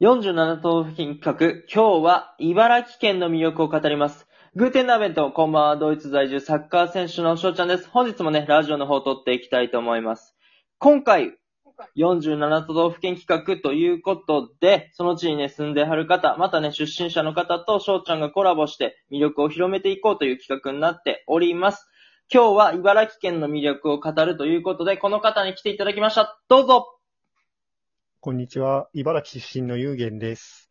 [0.00, 4.26] 47都道府県企画、今日は茨城県の魅力を語ります。
[4.54, 7.86] グーテンナーベント、こんばんは、ドイツ在住サッカー選手の翔ちゃんです。
[7.90, 10.34] 本日もね、ラジオの方を撮っていきたいと思います。
[10.78, 11.34] 今回、
[11.98, 21.90] 47都道府県企画ということで、その地にね、住んではる方、またね、出身者の方と翔ちゃんがコラボして魅力を広めていこうという企画になっております。
[22.32, 26.40] 今日は茨城県の魅力を語るということで、この方に来ていただきました。
[26.48, 26.86] どうぞ
[28.22, 28.90] こんにちは。
[28.92, 30.70] 茨城出身のゆうげんです。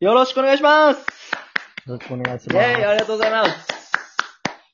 [0.00, 0.98] よろしくお願いします
[1.86, 2.66] よろしくお願いしイェます。
[2.66, 3.92] ーイありがとうございます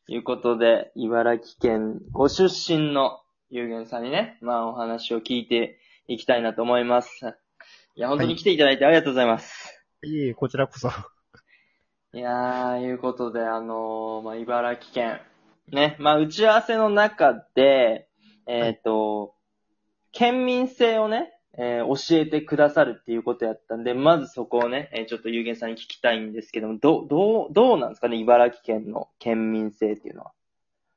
[0.08, 5.78] ということで、茨城県ご出身のゆうげんさんにね、まあお話を聞いて
[6.08, 7.24] いきたいなと思います。
[7.94, 9.80] いや、本当に来ていただいてありがとうございます。
[10.02, 10.88] いえいえ、こちらこそ。
[12.12, 15.20] い、やー、いうことで、あのーまあ茨城県、
[15.68, 18.08] ね、まあ打ち合わせの中で、
[18.48, 19.36] えっ、と、
[20.10, 30.32] 県民性をね、えー教えてくださるっていうことやったんで、まずそこをね、えーちょっとゆうげんさんに聞きたいんですけども、どう、どう、どうなんですかね、茨城県の県民性っていうのは？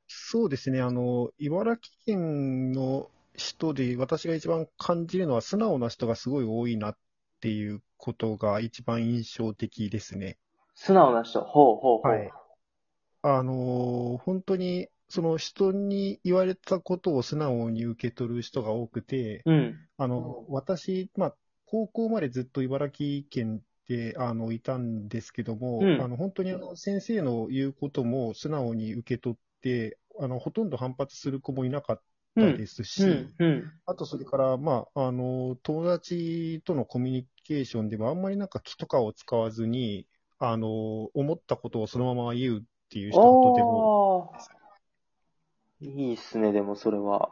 [0.08, 0.82] そうですね。
[0.82, 6.98] あの、茨城県の人で私が一番感じるのは素直な人がすごい多いなっ
[7.42, 10.38] ていうことが一番印象的ですね。
[10.76, 11.42] 素直な人？
[11.42, 12.12] ほうほうほう。
[12.12, 12.32] はい
[13.26, 19.88] あの、本当にその人に言われたことを素直に受け取る人が多くて、うん。
[19.98, 32.02] あの、私、まあ、高校までずっと茨城県で、あの、いたんですけども、うんあの、本当にあの、先生の言うことも素直に受け取って、あの、ほとんど反発する子もいなかっ
[32.40, 32.56] たうん。
[32.56, 33.36] ですし、うん。
[33.38, 33.72] うん。
[33.86, 40.08] あと、それから、まあ、あの、友達とのコミュニケーションでもあんまりなんか気とかを使わずに、
[40.40, 40.70] あの、
[41.14, 43.92] 思ったことをそのまま言うっていう人がとても。
[45.84, 47.32] いいっすね、でもそれは。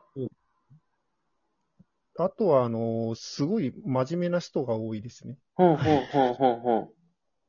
[2.18, 5.38] あとは、あの、すごい真面目な人が多いですね。
[5.56, 6.90] ほんほんほんほんほん。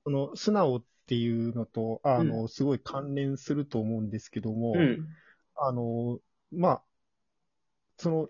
[0.04, 5.08] その素直っていうのと、あの、すごい関連すると思うんですけども、うん。
[5.56, 6.20] あの、
[6.52, 6.82] まあ、
[7.98, 8.28] その、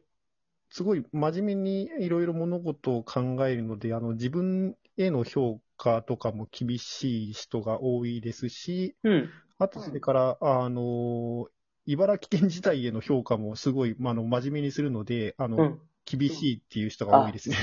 [0.70, 9.30] すごい真面目にいろいろ物事を考えるので、あの、自分への評価とかも厳しい人が多いですし、うん。
[9.58, 11.48] あとそれから、あの、
[11.87, 15.81] 茨城県自体への評価もすごい、まあ、あの、真面目にするので、あの、うん。
[16.04, 17.56] 厳しいっていう人が多いですね。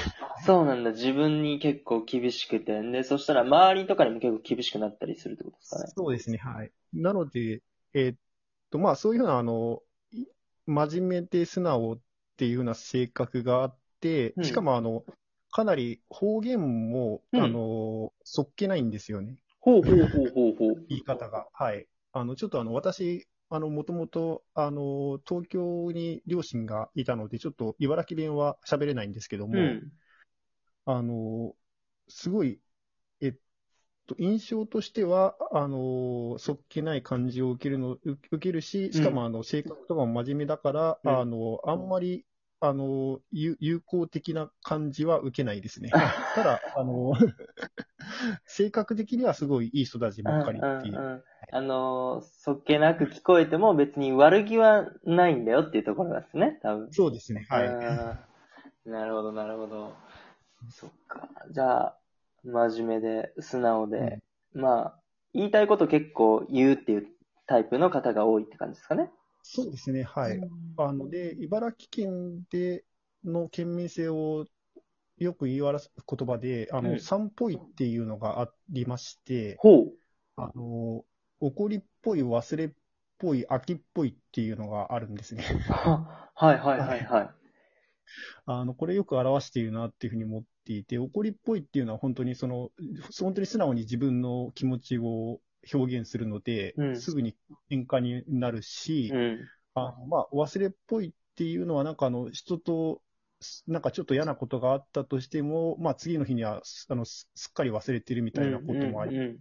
[0.46, 0.92] そうなんだ。
[0.92, 2.82] 自分に結構厳しくて。
[2.82, 5.94] で、そしたら周りとかにも結構厳しくなったりするってことですかね。
[5.96, 6.72] そうですね、はい。
[6.94, 7.62] なので、
[7.94, 8.18] えーっ
[8.72, 9.82] と、まあ、そういうふうな、あの、
[10.14, 10.26] い
[10.68, 12.02] 真面目で素直っ
[12.38, 15.06] ていうふうな性格があってうん、しかも、あの、
[15.52, 20.86] かなり方言も、うんあの、そっけないんですよね、ほうほうほうほうほう。
[20.90, 21.48] 言い方が。
[21.54, 21.88] はい。
[22.12, 29.92] あの、ちょっとあの、私、あの、もともと、あの、東京に両親がいたので、ちょっと茨城弁は喋れないんですけども、うん。
[30.86, 31.56] あの、
[32.08, 32.62] すごい、
[33.22, 33.36] えっ
[34.08, 42.26] と、印象としては、あの、そっけない感じを受けるの、受受けるし、しかも、あの、性格とかも真面目だから、うんあの、あんまり、
[42.62, 45.92] あの、有友好的な感じは受けないですね。
[46.36, 47.14] ただ、あの、
[48.46, 50.94] 性格的にはすごいいい人たちばっかりっていう。
[50.94, 56.94] んんんあのー、そっけなく聞こえても別に悪気はないんだよっていうところですね、多分。
[56.94, 58.90] そうですね、はい。
[58.90, 59.94] なるほど、なるほど。
[60.70, 61.30] そっか。
[61.52, 61.98] じゃあ、
[62.44, 64.22] 真面目で、素直で、
[64.54, 65.00] まあ、
[65.34, 67.08] 言いたいこと結構言うっていう
[67.48, 69.10] タイプの方が多いって感じですかね。
[69.42, 70.38] そうですね、はい。
[70.38, 72.84] うんあので、茨城県で
[73.24, 74.46] の県民性を
[75.20, 79.94] よく言い表す言葉で、あの、うん三っぽいっていうのがありまして、ほう。
[80.36, 81.04] あの、
[81.40, 82.70] 怒りっぽい、忘れっ
[83.18, 85.44] ぽい、秋っぽいっていうのがあるんですね。
[85.44, 87.30] ははいはいはいはい。
[88.46, 92.72] あの、これよく表しているなっていうふうに思っていて、怒りっぽいっていうのは本当にその、
[93.20, 95.42] 本当に素直に自分の気持ちを
[95.74, 97.36] 表現するので、うんすぐに
[97.70, 99.40] 喧嘩になるし、うん。
[99.76, 103.09] あのまあ、忘れっぽいっていうのは、なんかあの、人と、す
[103.68, 109.40] なんかちょっと嫌なことがあったとしても、まあ次の日にはすあのすすっかり忘れてるみたいなこともあり、うんうん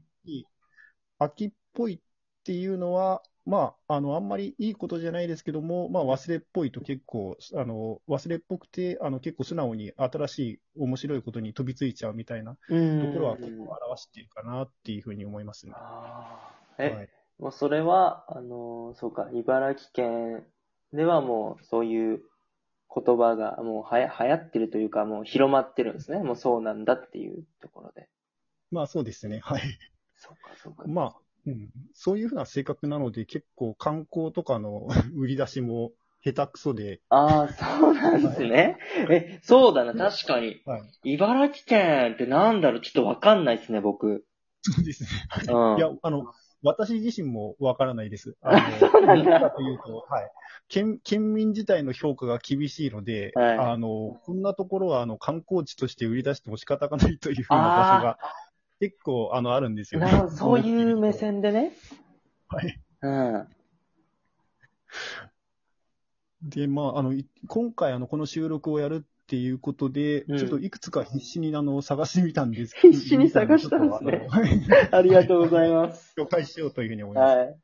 [1.19, 2.00] 秋っぽいっ
[2.44, 13.08] ていうのは、まあ、あの、あんまりいいことじゃないですけども、まあ忘れっぽいと結構、あの、忘れっぽくて、あの、結構素直に新しい面白いことに飛びついちゃうみたいなとうん。
[13.08, 15.75] ころは結構表しているかなっていうふうに思いますね。
[15.75, 20.44] あーえ、はいもうそれは、あのーそうか、茨城県
[20.93, 22.23] ではもうそういう
[22.94, 26.19] 言葉がもうはや流行ってるというか、もう広まってるんですね。
[26.19, 28.08] もうそうなんだっていうところで。
[28.70, 29.40] まあそうですね。
[29.43, 29.62] はい。
[30.17, 30.85] そうか、そうか。
[30.87, 31.14] まあ、
[31.46, 35.93] うん、そういうふうな性格なので、結構観光とかの 売り出しも
[36.25, 38.76] 下手くそで、ああ、そうなんですね。
[39.11, 40.61] え、そうだな、確かに。
[40.67, 40.82] はい。
[41.14, 44.26] 茨城県ってなんだろう、ちょっとわかんないですね、僕。
[44.62, 45.08] そうですね。
[45.49, 45.79] うん。
[45.79, 46.26] いや、あの、
[46.62, 48.37] 私自身もわからないです。
[48.43, 50.31] あそうなの、んだというと、はい。
[50.69, 58.19] 県、県民自体の評価が厳しいので、はいあの、こんなところは、あの、観光地として売り出しても仕方がないというふうな場所が、
[58.81, 60.06] 結構、あの、あるんですよね。
[60.06, 61.72] なるほど、そういう目線でね。
[62.49, 62.81] はい。
[63.02, 63.49] うん。
[66.43, 74.26] で、まあ、あの、い今回、あの、この収録をやるっていうことで、うんちょっといくつか必死に、あの、探してみたんです必死に探したんですね
[74.90, 76.14] ありがとうございます。
[76.19, 77.36] 紹介しようというふうに思います。
[77.36, 77.56] はい。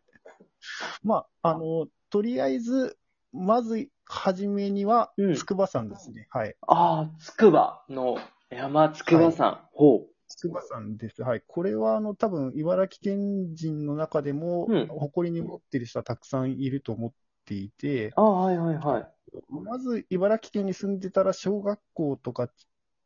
[1.02, 2.98] まあ、あの、とりあえず、
[3.32, 6.26] まず、はじめにはうん、筑波山ですね。
[6.28, 6.54] はい。
[6.66, 8.18] ああ、つくばの
[8.50, 9.66] 山つくば山。
[9.72, 11.22] ほ筑波山です。
[11.22, 11.42] はい。
[11.46, 17.14] これは、あの、多分、茨城県人の中でも、うん誇りに持ってる人はたくさんいると思
[17.44, 18.20] っていて、う。
[18.20, 19.14] ああ、はいはいはい。
[19.48, 22.50] まず、茨城県に住んでたら、小学校とか、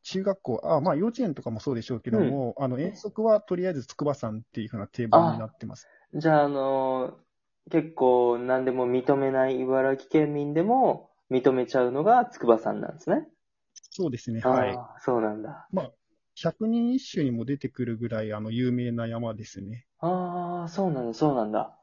[0.03, 5.87] 中学校、あまあ、幼稚園とかもそうでしょうけども、あの、遠足はとりあえず筑波山っていうふうな定番になってます。
[6.13, 7.29] じゃあ、あのー
[7.71, 13.27] 結構何でも認めない茨城県民でも認めちゃうのが筑波山なんですね。
[13.91, 14.41] そうですね。
[14.41, 14.81] はい。
[14.81, 15.69] ああ、そうなんだ。
[16.33, 19.85] 百人一首にも出てくるぐらい、あの、有名な山ですね。
[19.99, 21.78] ああ、そうなんだ、そうなんだ。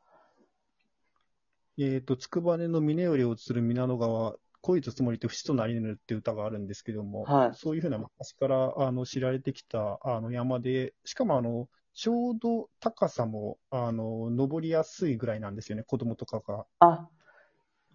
[1.78, 16.67] えっ、と、つくばねの峰よりをつる皆野川、恋とつもりと節となりぬるっていう歌があるんですけども、はいそういうふうな昔からあの知られてきたあの山で、しかもあの、ちょうど高さも、あの、登りやすいぐらいなんですよね、子供とかが。
[16.81, 17.08] あ、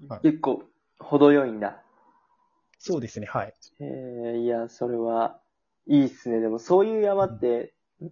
[0.08, 0.64] はい結構、
[1.00, 1.82] 程よいんだ。
[2.80, 3.54] そうですね、はい。
[3.80, 5.40] ええいや、それは、
[5.88, 6.40] いいっすね。
[6.40, 8.10] でも、そういう山って、ん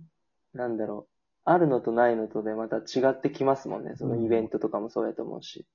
[0.57, 1.19] なんだろう。
[1.44, 3.96] あるのとないのとでまた違ってきますもんね。
[3.98, 5.66] そのイベントとかもそうやと思うし。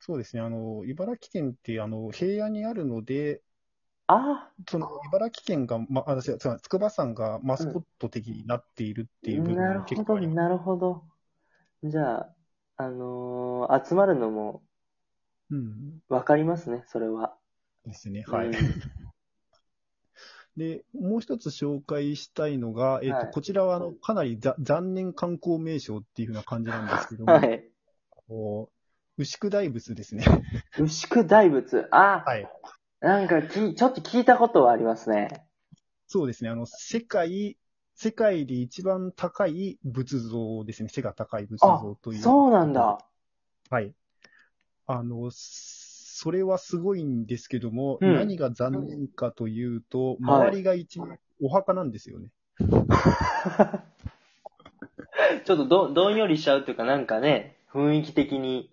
[0.00, 3.42] そうですね、あの、茨城県って、あの、平野にあるので、
[4.08, 10.36] あその、茨城県が、ま、あ、違う、違う筑波山がマスコット的になっているっていう部分なるが結ほど、構あります。
[10.36, 11.04] なるほど。
[11.84, 12.36] じゃあ、
[12.78, 14.62] あのー集まるのも
[15.50, 16.00] うん。
[16.10, 17.34] わかりますね、それは。
[17.84, 18.50] ですね、はい。
[18.50, 18.82] うん
[20.58, 27.64] で、もう一つ紹介したいのが、えっ、と、はいこちらは、あの、かなりざ残念観光名所っていうふうな感じなんですけども、はい。
[28.10, 30.24] こう牛久大仏ですね。
[30.78, 31.88] 牛久大仏。
[31.90, 32.48] あ、はい。
[33.00, 35.46] なんかき、ちょっと聞いたことはありますね。
[36.06, 36.50] そうですね。
[36.50, 37.56] あの、世界、
[37.94, 40.88] 世界で一番高い仏像ですね。
[40.88, 42.98] 背が高い仏あ像という。、そうなんだ。
[43.70, 43.92] はい。
[44.86, 45.30] あの、
[46.20, 52.30] それはすごいんですけども、うん何が残念かというと、はい周りが一面お墓なんですよね。
[55.44, 58.68] ちょっとど、どんよりしちゃうというか、なんかね、雰囲気的に。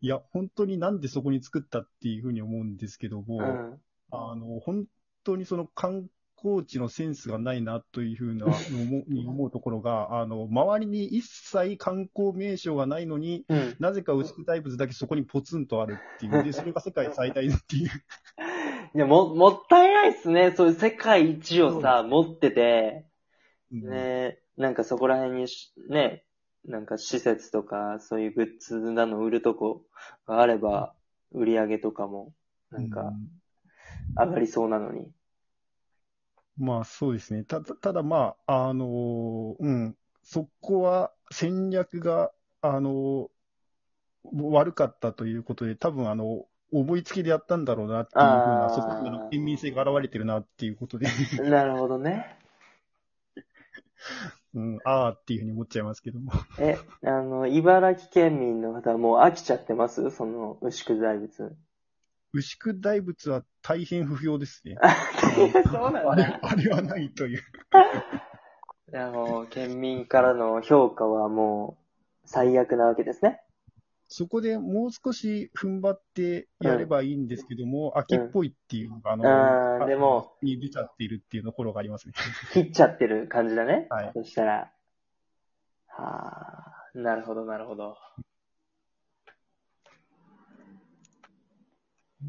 [0.00, 3.80] いや、本当になんでそこに作ったっていうふうに思うんですけども、うん。
[4.12, 4.84] あの、本
[5.24, 6.06] 当にその観
[6.42, 8.52] 光地のセンスがないなというふうなの
[8.84, 13.76] もに思うところが、あの、周りに一切観光名所がないのに、うん。
[13.78, 16.42] なぜか牛久大仏だけそこにポツンとあるっていう。
[16.42, 17.88] で、それが世界最大っていう。
[18.94, 20.50] いや、も、もったいないっすね。
[20.50, 23.06] そういう世界一をさ、持ってて、
[23.72, 26.24] うんね、なんかそこら辺にし、ね、
[26.64, 29.84] なんか施設とか、そういうグッズなの売るとこ
[30.26, 30.94] があれば、
[31.30, 32.34] 売り上げとかも、
[32.70, 33.42] なんかうん
[34.16, 35.10] 上がりそうなのに。
[36.56, 37.44] まあそうですね。
[37.44, 43.28] ただ、ただまあ、あのうん、そこは戦略が、あの
[44.32, 51.06] 悪かったということで、多分あの、思いつきでやったんだろうなっていうふうな、そこの県民性が現れてるなっていうことで、
[51.42, 52.38] なるほどね。
[54.54, 56.32] うん、ああっていうふうに思っちゃいますけども。
[56.58, 60.10] え、あの、茨城県民の方はもう飽きちゃってます？
[60.10, 61.56] その、牛久大仏。
[62.34, 64.76] 牛久大仏は大変不評ですね。
[65.70, 66.40] そうなんあれだ。
[66.42, 67.38] あれはないという。
[67.38, 67.40] い
[68.94, 71.82] や、もう、県民からの評価はもう、
[72.24, 73.42] 最悪なわけですね。
[74.08, 82.14] そこでもう少し踏ん張ってやればいいんですけども、秋っぽいっていうのが、あの、あーでも、に出ちゃっているっていうところがありますね。
[82.52, 83.86] 切っちゃってる感じだね。
[83.88, 84.72] はいそしたら。
[85.88, 87.96] はあ、なるほど、なるほど。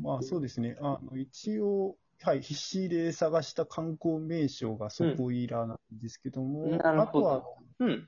[0.04, 0.76] まあそうですね。
[0.82, 7.44] あの一応、はい、必死で探した観光名所がそこいらなんですけども、うんどあとは、
[7.80, 8.08] うん。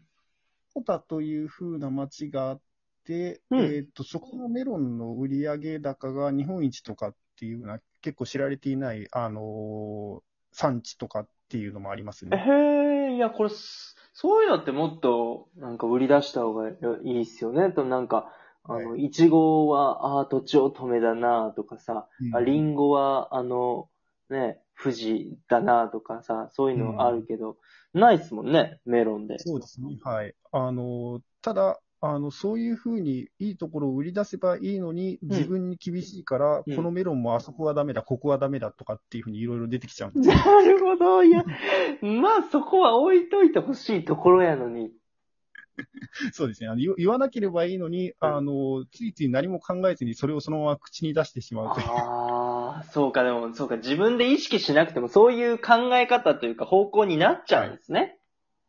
[0.74, 2.62] コタという風な町があっ
[3.06, 12.38] て、うんえっ、と、そこのメロンの売上高が日本一とかっていうような、結構知られていない、あのー産地とかっていうのもありますね。
[12.38, 16.74] へえ、いや、これ、すそういうのってもっと、なんか売り出した方がい
[17.04, 17.72] いっすよね。
[17.72, 18.32] と、なんか、
[18.68, 23.90] あの、いちごは、ああ、とちおとめだなとかさ、あリンゴは、あの、
[24.30, 27.58] ね、富士だなとかさ、そういうのあるけど、
[27.94, 29.40] ないっすもんね、メロンで。
[29.40, 29.98] そうですね。
[30.04, 30.34] はい。
[30.52, 40.36] あの、ただ、あの、そういうふうにいいところを売り出せばいいのに、ん自分に厳しいから、うんこのメロンもあそこはダメだ、ここはダメだとかっていうふうにいろいろ出てきちゃうんですよ。
[40.36, 41.24] なるほど。
[41.24, 41.44] いや、
[42.02, 44.92] まあそこは置いといてほしいところやのに。
[46.34, 46.70] そうですね。
[46.70, 51.88] あの言言わなければいいのに、あの、ついつい何も考えずにそれをそのまま口に出してしまうという。
[51.88, 58.18] ああ、そうか、でも、そうか、自分で意識しなくても、そういう考え方というか方向になっちゃうんですね。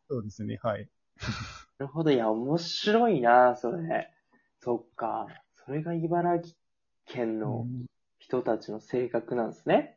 [0.09, 0.59] そうですね。
[0.61, 0.89] はい。
[1.79, 2.11] なるほど。
[2.11, 4.11] いや、面白いな、それ。
[4.59, 5.27] そっか。
[5.55, 6.55] それが茨城
[7.05, 7.85] 県のうん
[8.19, 9.96] 人たちの性格なんですね。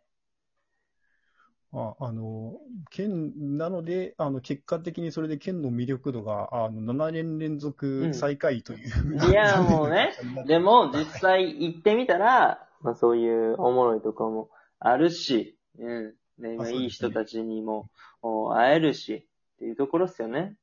[1.72, 2.58] ああの、
[2.90, 9.30] 県なので、あの、結果的にそれで県の魅力度が、あの、7年連うん続最下位という。
[9.30, 10.12] いやもうね
[10.46, 14.50] でも、実際行ってみたら、まあそういうおもろいところも
[14.80, 16.14] あるし、うん。
[16.38, 17.88] ね、あそうですねいい人たちにも
[18.22, 20.56] お会えるし、っていうところですよね。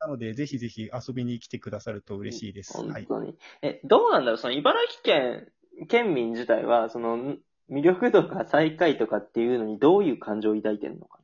[0.00, 2.76] なので、ぜひぜひ遊びに来てくださると嬉しいです。
[2.78, 3.06] はい。
[3.06, 3.36] 本当に。
[3.62, 4.38] え、どうなんだろう？
[4.38, 5.52] その茨城県、
[5.88, 7.38] 県民自体は、その、ん
[7.70, 11.20] 魅力とか最下位とかっていうのにどういう感情を抱いてるのか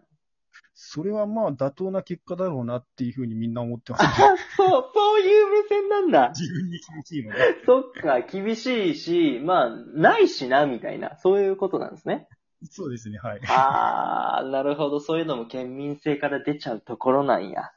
[0.78, 4.08] それはまあ、妥当な結果だろうなっていうふうにみんな思ってます、な。
[4.34, 6.32] あ、そう、そういう目線なんだ。
[6.38, 7.38] 自分に厳しいので。
[7.64, 12.28] そっか、厳しいし、まあ、ないしな、みたいな、そういうことなんですね。
[12.68, 13.40] そうですね、はい。
[13.48, 15.00] あー、なるほど。
[15.00, 17.70] そういうのも県民性から出ちゃうところなんや。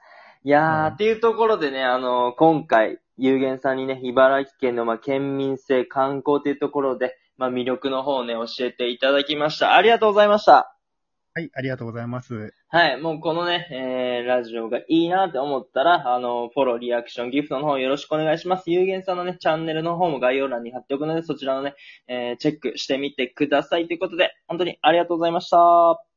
[0.44, 9.76] いやー、はいっていうところでね、あの今回、有限さんにね、茨城県の、まあ、県民性観光というところで、まあ、魅力の方をね、教えていただきました。
[9.76, 10.76] ありがとうございました。
[11.34, 12.54] はい、ありがとうございます。
[12.68, 18.70] はい、もうこのね、えー、ラジオがいいなって思ったら、あの、フォロー、リアクション、ギフトの方よろしくお願いします。
[18.70, 21.76] 有限さんのね、チャンネルの方も概要欄に貼っておくので、そちらのね、
[22.10, 23.88] えー、チェックしてみてください。
[23.88, 26.09] ということで、本当にありがとうございました。